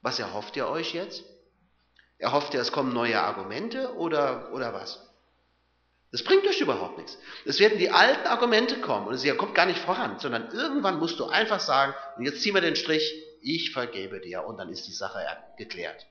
[0.00, 1.24] Was erhofft ihr euch jetzt?
[2.18, 5.04] Erhofft ihr, es kommen neue Argumente oder, oder was?
[6.14, 7.18] Das bringt euch überhaupt nichts.
[7.44, 11.18] Es werden die alten Argumente kommen und es kommt gar nicht voran, sondern irgendwann musst
[11.18, 14.86] du einfach sagen, und jetzt ziehen wir den Strich, ich vergebe dir und dann ist
[14.86, 15.18] die Sache
[15.58, 16.06] geklärt.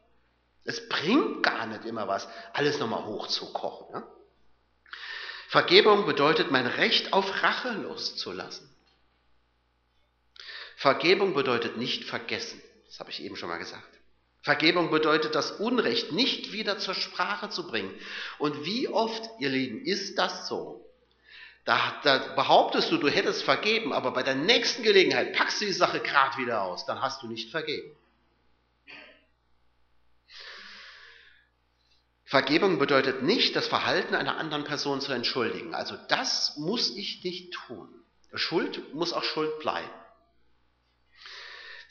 [0.66, 3.94] Es bringt gar nicht immer was, alles nochmal hochzukochen.
[3.94, 4.08] Ja?
[5.48, 8.70] Vergebung bedeutet, mein Recht auf Rache loszulassen.
[10.76, 12.62] Vergebung bedeutet nicht vergessen.
[12.88, 13.88] Das habe ich eben schon mal gesagt.
[14.44, 17.96] Vergebung bedeutet, das Unrecht nicht wieder zur Sprache zu bringen.
[18.40, 20.86] Und wie oft, ihr Lieben, ist das so?
[21.64, 25.72] Da, da, behauptest du, du hättest vergeben, aber bei der nächsten Gelegenheit packst du die
[25.72, 27.96] Sache gerade wieder aus, dann hast du nicht vergeben.
[32.26, 35.74] Vergebung bedeutet nicht, das Verhalten einer anderen Person zu entschuldigen.
[35.74, 37.88] Also das muss ich nicht tun.
[38.34, 40.03] Schuld muss auch Schuld bleiben.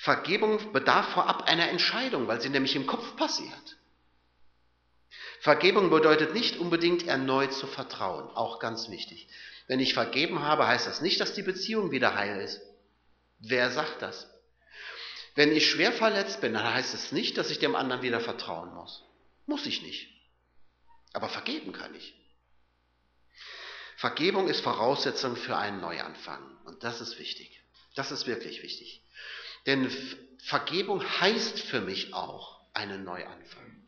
[0.03, 3.77] Vergebung bedarf vorab einer Entscheidung, weil sie nämlich im Kopf passiert.
[5.39, 9.29] Vergebung bedeutet nicht unbedingt erneut zu vertrauen, auch ganz wichtig.
[9.69, 12.61] Wenn ich vergeben habe, heißt das nicht, dass die Beziehung wieder heil ist.
[13.39, 14.29] Wer sagt das?
[15.37, 18.75] Wenn ich schwer verletzt bin, dann heißt es nicht, dass ich dem anderen wieder vertrauen
[18.75, 19.05] muss.
[19.47, 20.09] Muss ich nicht.
[21.13, 22.13] Aber vergeben kann ich.
[23.99, 26.59] Vergebung ist Voraussetzung für einen Neuanfang.
[26.65, 27.63] Und das ist wichtig.
[27.95, 29.03] Das ist wirklich wichtig.
[29.67, 29.91] Denn
[30.39, 33.85] Vergebung heißt für mich auch einen Neuanfang.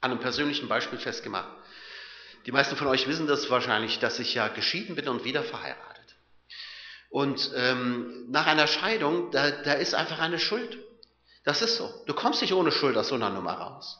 [0.00, 1.48] An einem persönlichen Beispiel festgemacht.
[2.46, 6.16] Die meisten von euch wissen das wahrscheinlich, dass ich ja geschieden bin und wieder verheiratet.
[7.08, 10.78] Und ähm, nach einer Scheidung, da, da ist einfach eine Schuld.
[11.44, 12.02] Das ist so.
[12.06, 13.98] Du kommst nicht ohne Schuld aus so einer Nummer raus.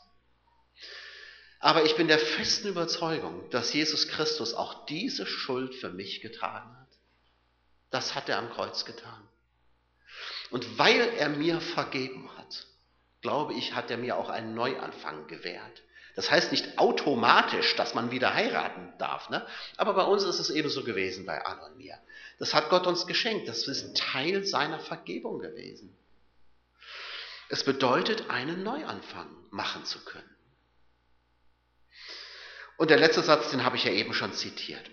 [1.61, 6.77] Aber ich bin der festen Überzeugung, dass Jesus Christus auch diese Schuld für mich getragen
[6.77, 6.89] hat.
[7.91, 9.27] Das hat er am Kreuz getan.
[10.51, 12.67] Und weil er mir vergeben hat,
[13.23, 15.83] glaube ich, hat er mir auch einen Neuanfang gewährt.
[16.15, 19.31] Das heißt nicht automatisch, dass man wieder heiraten darf.
[19.31, 19.45] Ne?
[19.77, 21.99] Aber bei uns ist es ebenso gewesen, bei Anne und mir.
[22.39, 23.49] Das hat Gott uns geschenkt.
[23.49, 25.97] Das ist Teil seiner Vergebung gewesen.
[27.49, 30.31] Es bedeutet, einen Neuanfang machen zu können.
[32.77, 34.91] Und der letzte Satz, den habe ich ja eben schon zitiert.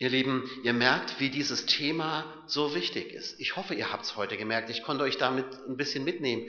[0.00, 3.38] Ihr Lieben, ihr merkt, wie dieses Thema so wichtig ist.
[3.40, 4.70] Ich hoffe, ihr habt es heute gemerkt.
[4.70, 6.48] Ich konnte euch damit ein bisschen mitnehmen,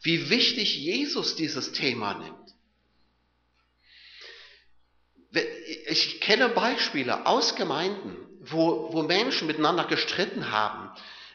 [0.00, 2.54] wie wichtig Jesus dieses Thema nimmt.
[5.88, 10.83] Ich kenne Beispiele aus Gemeinden, wo, wo Menschen miteinander gestritten haben.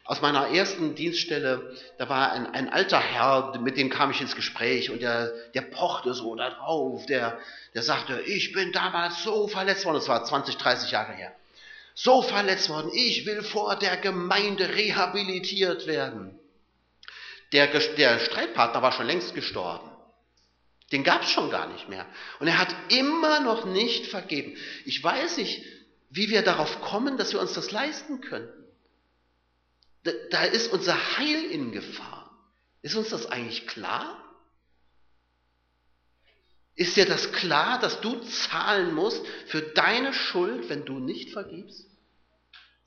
[0.09, 4.35] Aus meiner ersten Dienststelle, da war ein, ein alter Herr, mit dem kam ich ins
[4.35, 7.37] Gespräch und der, der pochte so da drauf, der,
[7.75, 11.31] der sagte, ich bin damals so verletzt worden, das war 20, 30 Jahre her,
[11.93, 16.39] so verletzt worden, ich will vor der Gemeinde rehabilitiert werden.
[17.51, 19.91] Der, der Streitpartner war schon längst gestorben.
[20.91, 22.07] Den gab es schon gar nicht mehr.
[22.39, 24.57] Und er hat immer noch nicht vergeben.
[24.85, 25.63] Ich weiß nicht,
[26.09, 28.58] wie wir darauf kommen, dass wir uns das leisten könnten.
[30.03, 32.29] Da, da ist unser Heil in Gefahr.
[32.81, 34.23] Ist uns das eigentlich klar?
[36.75, 41.85] Ist dir das klar, dass du zahlen musst für deine Schuld, wenn du nicht vergibst?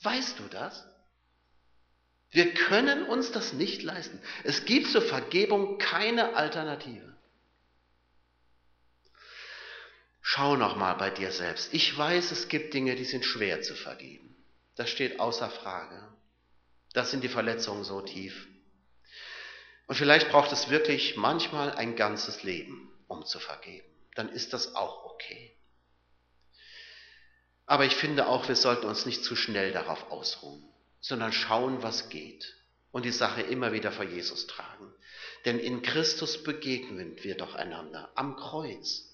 [0.01, 0.87] Weißt du das?
[2.31, 4.18] Wir können uns das nicht leisten.
[4.44, 7.14] Es gibt zur Vergebung keine Alternative.
[10.22, 11.75] Schau noch mal bei dir selbst.
[11.75, 14.35] Ich weiß, es gibt Dinge, die sind schwer zu vergeben.
[14.77, 16.09] Das steht außer Frage.
[16.94, 18.46] Das sind die Verletzungen so tief.
[19.87, 23.87] Und vielleicht braucht es wirklich manchmal ein ganzes Leben, um zu vergeben.
[24.14, 25.57] Dann ist das auch okay.
[27.66, 30.64] Aber ich finde auch, wir sollten uns nicht zu schnell darauf ausruhen,
[31.00, 32.55] sondern schauen, was geht
[32.90, 34.92] und die Sache immer wieder vor Jesus tragen.
[35.44, 39.12] Denn in Christus begegnen wir doch einander am Kreuz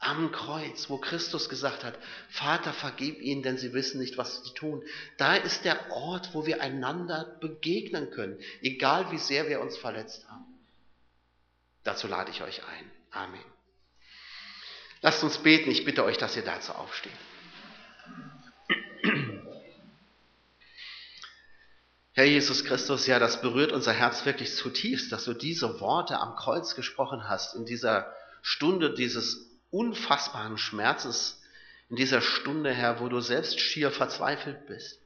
[0.00, 1.98] am Kreuz, wo Christus gesagt hat,
[2.30, 4.82] Vater, vergib ihnen, denn sie wissen nicht, was sie tun.
[5.16, 10.28] Da ist der Ort, wo wir einander begegnen können, egal wie sehr wir uns verletzt
[10.28, 10.46] haben.
[11.82, 12.90] Dazu lade ich euch ein.
[13.10, 13.44] Amen.
[15.00, 15.70] Lasst uns beten.
[15.70, 17.12] Ich bitte euch, dass ihr dazu aufsteht.
[22.12, 26.34] Herr Jesus Christus, ja, das berührt unser Herz wirklich zutiefst, dass du diese Worte am
[26.34, 31.40] Kreuz gesprochen hast, in dieser Stunde dieses unfassbaren Schmerzes
[31.88, 35.00] in dieser Stunde, Herr, wo du selbst schier verzweifelt bist.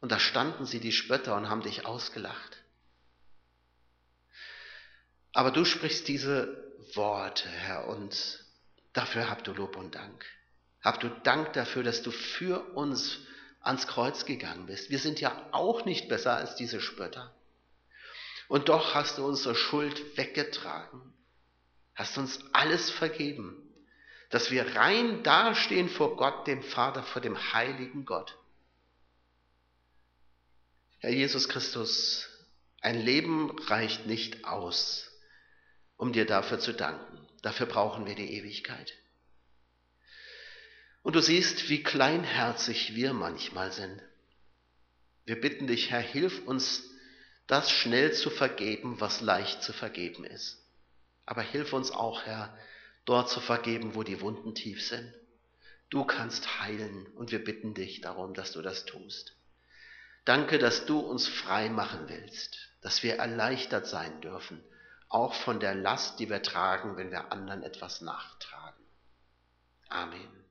[0.00, 2.62] Und da standen sie, die Spötter, und haben dich ausgelacht.
[5.32, 8.44] Aber du sprichst diese Worte, Herr, und
[8.92, 10.26] dafür habt du Lob und Dank.
[10.82, 13.20] Habt du Dank dafür, dass du für uns
[13.60, 14.90] ans Kreuz gegangen bist.
[14.90, 17.34] Wir sind ja auch nicht besser als diese Spötter.
[18.48, 21.00] Und doch hast du unsere Schuld weggetragen,
[21.94, 23.61] hast uns alles vergeben,
[24.32, 28.38] dass wir rein dastehen vor Gott, dem Vater, vor dem heiligen Gott.
[31.00, 32.30] Herr Jesus Christus,
[32.80, 35.12] ein Leben reicht nicht aus,
[35.98, 37.28] um dir dafür zu danken.
[37.42, 38.94] Dafür brauchen wir die Ewigkeit.
[41.02, 44.00] Und du siehst, wie kleinherzig wir manchmal sind.
[45.26, 46.82] Wir bitten dich, Herr, hilf uns,
[47.46, 50.58] das schnell zu vergeben, was leicht zu vergeben ist.
[51.26, 52.56] Aber hilf uns auch, Herr,
[53.04, 55.12] dort zu vergeben, wo die Wunden tief sind.
[55.90, 59.36] Du kannst heilen und wir bitten dich darum, dass du das tust.
[60.24, 64.62] Danke, dass du uns frei machen willst, dass wir erleichtert sein dürfen,
[65.08, 68.82] auch von der Last, die wir tragen, wenn wir anderen etwas nachtragen.
[69.88, 70.41] Amen.